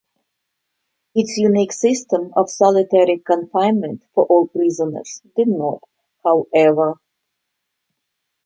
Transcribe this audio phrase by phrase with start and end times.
[1.13, 5.83] Its unique system of solitary confinement for all prisoners did not,
[6.23, 6.95] however.